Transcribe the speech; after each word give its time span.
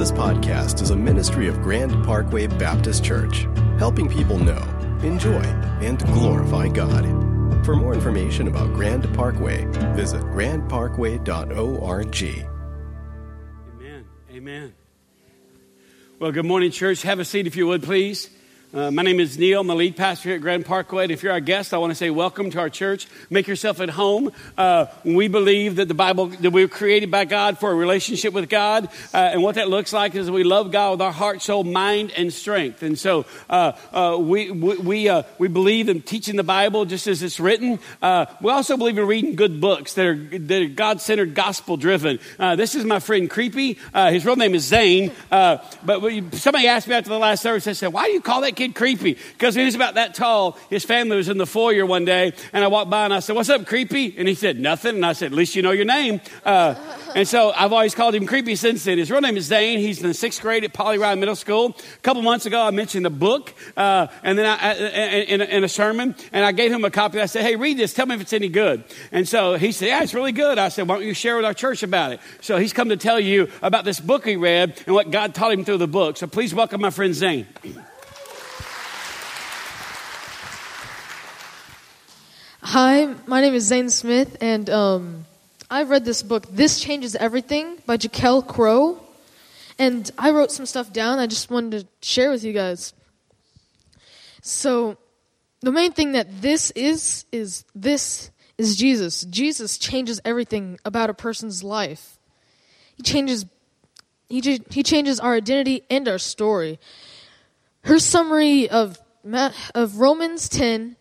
This 0.00 0.12
podcast 0.12 0.80
is 0.80 0.92
a 0.92 0.96
ministry 0.96 1.46
of 1.46 1.60
Grand 1.60 2.06
Parkway 2.06 2.46
Baptist 2.46 3.04
Church, 3.04 3.46
helping 3.78 4.08
people 4.08 4.38
know, 4.38 4.62
enjoy, 5.02 5.42
and 5.82 5.98
glorify 6.06 6.68
God. 6.68 7.04
For 7.66 7.76
more 7.76 7.92
information 7.92 8.48
about 8.48 8.72
Grand 8.72 9.14
Parkway, 9.14 9.66
visit 9.94 10.22
grandparkway.org. 10.22 12.48
Amen. 13.76 14.04
Amen. 14.30 14.74
Well, 16.18 16.32
good 16.32 16.46
morning, 16.46 16.70
church. 16.70 17.02
Have 17.02 17.18
a 17.18 17.24
seat 17.26 17.46
if 17.46 17.54
you 17.54 17.66
would, 17.66 17.82
please. 17.82 18.30
Uh, 18.72 18.88
my 18.88 19.02
name 19.02 19.18
is 19.18 19.36
Neil. 19.36 19.62
I'm 19.62 19.66
the 19.66 19.74
lead 19.74 19.96
pastor 19.96 20.28
here 20.28 20.36
at 20.36 20.42
Grand 20.42 20.64
Parkway. 20.64 21.02
And 21.02 21.10
if 21.10 21.24
you're 21.24 21.32
our 21.32 21.40
guest, 21.40 21.74
I 21.74 21.78
want 21.78 21.90
to 21.90 21.94
say 21.96 22.08
welcome 22.08 22.52
to 22.52 22.60
our 22.60 22.70
church. 22.70 23.08
Make 23.28 23.48
yourself 23.48 23.80
at 23.80 23.90
home. 23.90 24.30
Uh, 24.56 24.86
we 25.04 25.26
believe 25.26 25.74
that 25.74 25.88
the 25.88 25.94
Bible, 25.94 26.26
that 26.26 26.52
we 26.52 26.62
were 26.62 26.68
created 26.68 27.10
by 27.10 27.24
God 27.24 27.58
for 27.58 27.72
a 27.72 27.74
relationship 27.74 28.32
with 28.32 28.48
God. 28.48 28.84
Uh, 29.12 29.16
and 29.16 29.42
what 29.42 29.56
that 29.56 29.68
looks 29.68 29.92
like 29.92 30.14
is 30.14 30.30
we 30.30 30.44
love 30.44 30.70
God 30.70 30.92
with 30.92 31.00
our 31.00 31.10
heart, 31.10 31.42
soul, 31.42 31.64
mind, 31.64 32.12
and 32.16 32.32
strength. 32.32 32.84
And 32.84 32.96
so 32.96 33.26
uh, 33.48 33.72
uh, 33.92 34.16
we, 34.20 34.52
we, 34.52 34.76
we, 34.76 35.08
uh, 35.08 35.24
we, 35.38 35.48
believe 35.48 35.88
in 35.88 36.00
teaching 36.00 36.36
the 36.36 36.44
Bible 36.44 36.84
just 36.84 37.08
as 37.08 37.24
it's 37.24 37.40
written. 37.40 37.80
we 38.00 38.52
also 38.52 38.76
believe 38.76 38.98
in 38.98 39.06
reading 39.08 39.34
good 39.34 39.60
books 39.60 39.94
that 39.94 40.06
are, 40.06 40.14
that 40.14 40.62
are 40.62 40.66
God 40.66 41.00
centered, 41.00 41.34
gospel 41.34 41.76
driven. 41.76 42.20
this 42.38 42.76
is 42.76 42.84
my 42.84 43.00
friend 43.00 43.28
Creepy. 43.28 43.78
his 43.92 44.24
real 44.24 44.36
name 44.36 44.54
is 44.54 44.62
Zane. 44.62 45.10
but 45.28 46.34
somebody 46.34 46.68
asked 46.68 46.86
me 46.86 46.94
after 46.94 47.10
the 47.10 47.18
last 47.18 47.42
service, 47.42 47.66
I 47.66 47.72
said, 47.72 47.92
Why 47.92 48.06
do 48.06 48.12
you 48.12 48.20
call 48.20 48.42
that 48.42 48.59
kid 48.60 48.74
creepy 48.74 49.16
because 49.32 49.54
he 49.54 49.64
was 49.64 49.74
about 49.74 49.94
that 49.94 50.14
tall. 50.14 50.58
His 50.68 50.84
family 50.84 51.16
was 51.16 51.28
in 51.28 51.38
the 51.38 51.46
foyer 51.46 51.86
one 51.86 52.04
day, 52.04 52.32
and 52.52 52.62
I 52.62 52.68
walked 52.68 52.90
by 52.90 53.04
and 53.04 53.14
I 53.14 53.20
said, 53.20 53.34
What's 53.34 53.48
up, 53.48 53.66
creepy? 53.66 54.14
And 54.18 54.28
he 54.28 54.34
said, 54.34 54.60
Nothing. 54.60 54.96
And 54.96 55.06
I 55.06 55.14
said, 55.14 55.32
At 55.32 55.36
least 55.36 55.56
you 55.56 55.62
know 55.62 55.70
your 55.70 55.86
name. 55.86 56.20
Uh, 56.44 56.74
and 57.14 57.26
so 57.26 57.52
I've 57.56 57.72
always 57.72 57.94
called 57.94 58.14
him 58.14 58.26
creepy 58.26 58.54
since 58.56 58.84
then. 58.84 58.98
His 58.98 59.10
real 59.10 59.22
name 59.22 59.36
is 59.36 59.46
Zane. 59.46 59.78
He's 59.78 60.00
in 60.02 60.08
the 60.08 60.14
sixth 60.14 60.42
grade 60.42 60.64
at 60.64 60.72
Polly 60.72 60.98
Ryon 60.98 61.18
Middle 61.18 61.36
School. 61.36 61.74
A 61.94 62.00
couple 62.02 62.22
months 62.22 62.46
ago, 62.46 62.62
I 62.62 62.70
mentioned 62.70 63.04
the 63.04 63.10
book, 63.10 63.54
uh, 63.76 64.08
and 64.22 64.38
then 64.38 64.46
I, 64.46 64.74
in, 64.74 65.40
in, 65.40 65.64
a 65.64 65.68
sermon, 65.68 66.14
and 66.32 66.44
I 66.44 66.52
gave 66.52 66.70
him 66.70 66.84
a 66.84 66.90
copy. 66.90 67.20
I 67.20 67.26
said, 67.26 67.42
Hey, 67.42 67.56
read 67.56 67.78
this. 67.78 67.94
Tell 67.94 68.06
me 68.06 68.14
if 68.14 68.20
it's 68.20 68.32
any 68.32 68.48
good. 68.48 68.84
And 69.10 69.26
so 69.26 69.54
he 69.54 69.72
said, 69.72 69.88
Yeah, 69.88 70.02
it's 70.02 70.14
really 70.14 70.32
good. 70.32 70.58
I 70.58 70.68
said, 70.68 70.86
Why 70.86 70.96
don't 70.96 71.06
you 71.06 71.14
share 71.14 71.36
with 71.36 71.46
our 71.46 71.54
church 71.54 71.82
about 71.82 72.12
it? 72.12 72.20
So 72.42 72.58
he's 72.58 72.72
come 72.72 72.90
to 72.90 72.96
tell 72.96 73.18
you 73.18 73.48
about 73.62 73.84
this 73.84 74.00
book 74.00 74.26
he 74.26 74.36
read 74.36 74.80
and 74.86 74.94
what 74.94 75.10
God 75.10 75.34
taught 75.34 75.52
him 75.52 75.64
through 75.64 75.78
the 75.78 75.88
book. 75.88 76.18
So 76.18 76.26
please 76.26 76.54
welcome 76.54 76.82
my 76.82 76.90
friend 76.90 77.14
Zane. 77.14 77.46
Hi, 82.72 83.16
my 83.26 83.40
name 83.40 83.54
is 83.54 83.64
Zane 83.64 83.90
Smith, 83.90 84.36
and 84.40 84.70
um, 84.70 85.26
I've 85.68 85.90
read 85.90 86.04
this 86.04 86.22
book, 86.22 86.46
This 86.52 86.78
Changes 86.78 87.16
Everything 87.16 87.78
by 87.84 87.96
Jaquelle 87.96 88.46
Crowe. 88.46 89.02
And 89.76 90.08
I 90.16 90.30
wrote 90.30 90.52
some 90.52 90.66
stuff 90.66 90.92
down 90.92 91.18
I 91.18 91.26
just 91.26 91.50
wanted 91.50 91.80
to 91.80 92.08
share 92.08 92.30
with 92.30 92.44
you 92.44 92.52
guys. 92.52 92.92
So, 94.42 94.98
the 95.62 95.72
main 95.72 95.90
thing 95.90 96.12
that 96.12 96.42
this 96.42 96.70
is, 96.76 97.24
is 97.32 97.64
this 97.74 98.30
is 98.56 98.76
Jesus. 98.76 99.24
Jesus 99.24 99.76
changes 99.76 100.20
everything 100.24 100.78
about 100.84 101.10
a 101.10 101.14
person's 101.14 101.64
life. 101.64 102.20
He 102.94 103.02
changes, 103.02 103.46
he, 104.28 104.60
he 104.70 104.84
changes 104.84 105.18
our 105.18 105.34
identity 105.34 105.82
and 105.90 106.06
our 106.06 106.18
story. 106.18 106.78
Her 107.82 107.98
summary 107.98 108.70
of, 108.70 108.96
of 109.74 109.98
Romans 109.98 110.48
10 110.48 110.94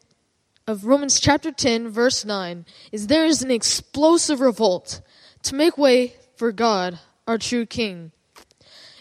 of 0.70 0.86
Romans 0.86 1.20
chapter 1.20 1.52
10, 1.52 1.90
verse 1.90 2.24
9, 2.24 2.64
is 2.92 3.08
there 3.08 3.26
is 3.26 3.42
an 3.42 3.50
explosive 3.50 4.40
revolt 4.40 5.02
to 5.42 5.56
make 5.56 5.80
way 5.80 6.14
for 6.36 6.52
God, 6.52 7.00
our 7.28 7.40
true 7.40 7.66
King. 7.66 8.12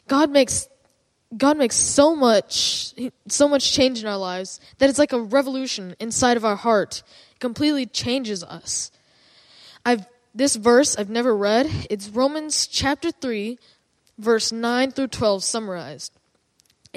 God 0.08 0.30
makes 0.30 0.66
God 1.36 1.58
makes 1.58 1.76
so 1.76 2.16
much 2.16 2.94
so 3.28 3.46
much 3.46 3.70
change 3.70 4.00
in 4.00 4.08
our 4.08 4.16
lives 4.16 4.62
that 4.78 4.88
it's 4.88 4.98
like 4.98 5.12
a 5.12 5.20
revolution 5.20 5.94
inside 6.00 6.38
of 6.38 6.44
our 6.44 6.56
heart. 6.56 7.02
It 7.32 7.38
completely 7.38 7.84
changes 7.84 8.42
us. 8.42 8.90
I've 9.84 10.06
this 10.34 10.56
verse 10.56 10.96
I've 10.96 11.10
never 11.10 11.36
read. 11.36 11.70
It's 11.90 12.08
Romans 12.08 12.66
chapter 12.66 13.10
3 13.10 13.58
verse 14.16 14.52
9 14.52 14.92
through 14.92 15.08
12 15.08 15.44
summarized. 15.44 16.17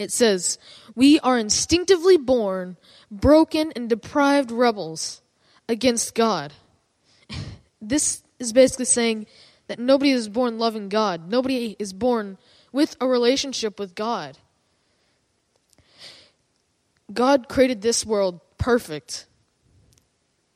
It 0.02 0.12
says, 0.12 0.58
"We 0.96 1.20
are 1.20 1.38
instinctively 1.38 2.18
born 2.18 2.78
broken 3.12 3.74
and 3.76 3.90
deprived 3.90 4.52
rebels 4.52 5.22
against 5.68 6.16
God. 6.16 6.54
This 7.84 8.22
is 8.38 8.54
basically 8.54 8.86
saying 8.86 9.26
that 9.66 9.80
nobody 9.80 10.12
is 10.12 10.30
born 10.30 10.60
loving 10.60 10.88
God. 10.88 11.32
Nobody 11.32 11.76
is 11.80 11.94
born 11.94 12.38
with 12.72 12.96
a 13.02 13.08
relationship 13.08 13.80
with 13.80 13.96
God. 13.96 14.38
God 17.12 17.50
created 17.50 17.82
this 17.82 18.06
world 18.06 18.40
perfect. 18.60 19.26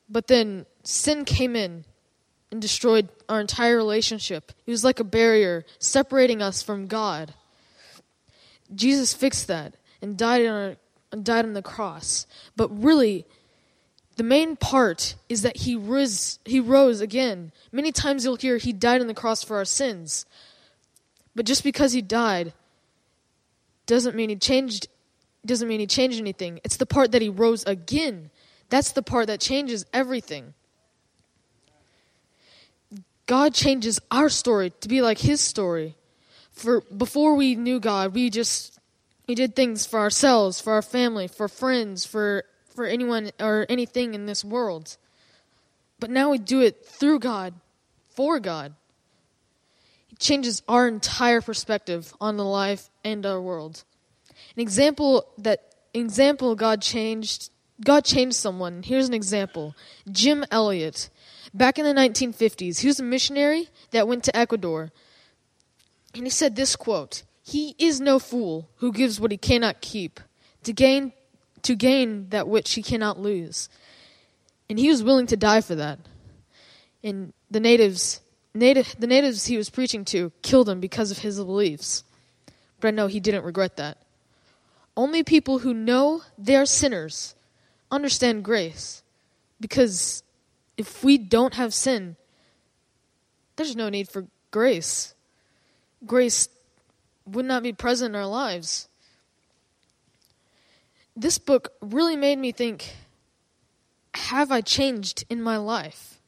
But 0.07 0.27
then 0.27 0.67
sin 0.83 1.25
came 1.25 1.55
in 1.55 1.85
and 2.51 2.61
destroyed 2.61 3.09
our 3.27 3.41
entire 3.41 3.75
relationship. 3.75 4.51
It 4.67 4.71
was 4.71 4.83
like 4.83 4.99
a 4.99 5.03
barrier 5.03 5.65
separating 5.79 6.43
us 6.43 6.61
from 6.61 6.85
God. 6.85 7.33
Jesus 8.73 9.13
fixed 9.13 9.47
that 9.47 9.75
and 10.01 10.17
died 10.17 10.45
on 10.45 10.53
our 10.53 10.75
died 11.23 11.45
on 11.45 11.53
the 11.53 11.61
cross. 11.61 12.27
But 12.55 12.69
really, 12.83 13.25
the 14.15 14.23
main 14.23 14.55
part 14.55 15.15
is 15.29 15.41
that 15.41 15.57
he 15.57 15.75
rose, 15.75 16.39
he 16.45 16.59
rose 16.59 17.01
again. 17.01 17.51
Many 17.71 17.91
times 17.91 18.23
you'll 18.23 18.35
hear 18.35 18.57
he 18.57 18.73
died 18.73 19.01
on 19.01 19.07
the 19.07 19.13
cross 19.13 19.43
for 19.43 19.57
our 19.57 19.65
sins. 19.65 20.25
But 21.35 21.45
just 21.45 21.63
because 21.63 21.91
he 21.93 22.01
died 22.01 22.53
doesn't 23.85 24.15
mean 24.15 24.29
he 24.29 24.35
changed 24.35 24.87
doesn't 25.45 25.67
mean 25.67 25.79
he 25.79 25.85
changed 25.85 26.19
anything. 26.19 26.59
It's 26.63 26.77
the 26.77 26.87
part 26.87 27.11
that 27.11 27.21
he 27.21 27.29
rose 27.29 27.63
again. 27.65 28.31
That's 28.69 28.93
the 28.93 29.03
part 29.03 29.27
that 29.27 29.39
changes 29.39 29.85
everything. 29.93 30.55
God 33.27 33.53
changes 33.53 33.99
our 34.09 34.29
story 34.29 34.71
to 34.81 34.87
be 34.87 35.03
like 35.03 35.19
his 35.19 35.41
story. 35.41 35.95
For 36.55 36.81
before 36.81 37.35
we 37.35 37.55
knew 37.55 37.79
God, 37.79 38.13
we 38.13 38.29
just 38.29 38.79
we 39.27 39.35
did 39.35 39.55
things 39.55 39.85
for 39.85 39.99
ourselves, 39.99 40.61
for 40.61 40.73
our 40.73 40.81
family, 40.81 41.27
for 41.27 41.47
friends, 41.47 42.05
for 42.05 42.45
for 42.73 42.85
anyone 42.85 43.31
or 43.39 43.65
anything 43.69 44.13
in 44.13 44.25
this 44.25 44.43
world. 44.43 44.97
But 45.99 46.09
now 46.09 46.31
we 46.31 46.37
do 46.37 46.61
it 46.61 46.85
through 46.85 47.19
God, 47.19 47.53
for 48.09 48.39
God. 48.39 48.73
It 50.11 50.19
changes 50.19 50.61
our 50.67 50.87
entire 50.87 51.41
perspective 51.41 52.13
on 52.19 52.37
the 52.37 52.43
life 52.45 52.89
and 53.03 53.25
our 53.25 53.41
world. 53.41 53.83
An 54.55 54.61
example 54.61 55.27
that 55.37 55.75
example 55.93 56.55
God 56.55 56.81
changed 56.81 57.49
God 57.83 58.05
changed 58.05 58.37
someone. 58.37 58.83
Here's 58.83 59.07
an 59.07 59.13
example. 59.13 59.75
Jim 60.09 60.45
Elliot. 60.49 61.09
Back 61.53 61.77
in 61.77 61.85
the 61.85 61.93
1950s, 61.93 62.79
he 62.79 62.87
was 62.87 62.99
a 62.99 63.03
missionary 63.03 63.69
that 63.91 64.07
went 64.07 64.23
to 64.25 64.35
Ecuador. 64.35 64.91
And 66.15 66.25
he 66.25 66.29
said 66.29 66.55
this 66.55 66.75
quote 66.75 67.23
he 67.43 67.75
is 67.77 68.01
no 68.01 68.17
fool 68.17 68.69
who 68.77 68.91
gives 68.91 69.19
what 69.19 69.31
he 69.31 69.37
cannot 69.37 69.81
keep 69.81 70.19
to 70.63 70.73
gain 70.73 71.13
to 71.61 71.75
gain 71.75 72.29
that 72.29 72.47
which 72.47 72.73
he 72.73 72.81
cannot 72.81 73.19
lose. 73.19 73.69
And 74.69 74.79
he 74.79 74.89
was 74.89 75.03
willing 75.03 75.27
to 75.27 75.37
die 75.37 75.61
for 75.61 75.75
that. 75.75 75.99
And 77.03 77.33
the 77.51 77.59
natives 77.59 78.21
native 78.53 78.95
the 78.97 79.07
natives 79.07 79.45
he 79.45 79.57
was 79.57 79.69
preaching 79.69 80.05
to 80.05 80.31
killed 80.41 80.69
him 80.69 80.79
because 80.79 81.11
of 81.11 81.19
his 81.19 81.37
beliefs. 81.37 82.03
But 82.79 82.89
I 82.89 82.91
know 82.91 83.07
he 83.07 83.19
didn't 83.19 83.43
regret 83.43 83.77
that. 83.77 83.97
Only 84.97 85.23
people 85.23 85.59
who 85.59 85.73
know 85.73 86.21
they're 86.37 86.65
sinners 86.65 87.35
understand 87.91 88.43
grace. 88.43 89.03
Because 89.59 90.23
if 90.77 91.03
we 91.03 91.17
don't 91.17 91.55
have 91.55 91.73
sin, 91.73 92.15
there's 93.55 93.75
no 93.75 93.89
need 93.89 94.09
for 94.09 94.27
grace. 94.51 95.14
Grace 96.05 96.49
would 97.25 97.45
not 97.45 97.63
be 97.63 97.73
present 97.73 98.15
in 98.15 98.21
our 98.21 98.27
lives. 98.27 98.87
This 101.15 101.37
book 101.37 101.73
really 101.81 102.15
made 102.15 102.37
me 102.37 102.51
think 102.51 102.93
have 104.15 104.51
I 104.51 104.61
changed 104.61 105.25
in 105.29 105.41
my 105.41 105.57
life? 105.57 106.19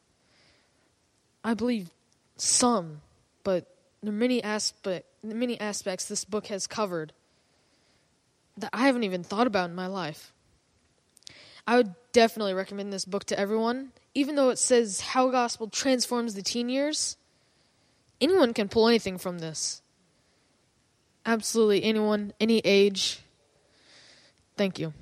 I 1.43 1.53
believe 1.53 1.89
some, 2.35 3.01
but 3.43 3.65
there 4.03 4.11
are 4.11 4.15
many 4.15 4.41
many 5.23 5.59
aspects 5.59 6.05
this 6.05 6.25
book 6.25 6.47
has 6.47 6.67
covered 6.67 7.13
that 8.57 8.69
I 8.73 8.85
haven't 8.85 9.03
even 9.03 9.23
thought 9.23 9.47
about 9.47 9.69
in 9.69 9.75
my 9.75 9.87
life. 9.87 10.33
I 11.65 11.77
would 11.77 11.93
definitely 12.11 12.53
recommend 12.53 12.91
this 12.91 13.05
book 13.05 13.25
to 13.25 13.39
everyone, 13.39 13.91
even 14.13 14.35
though 14.35 14.49
it 14.49 14.59
says 14.59 15.01
how 15.01 15.29
gospel 15.29 15.67
transforms 15.67 16.33
the 16.33 16.41
teen 16.41 16.69
years. 16.69 17.17
Anyone 18.19 18.53
can 18.53 18.67
pull 18.67 18.87
anything 18.87 19.17
from 19.17 19.39
this 19.39 19.81
absolutely 21.27 21.83
anyone, 21.83 22.33
any 22.39 22.59
age. 22.59 23.19
Thank 24.55 24.79
you. 24.79 24.93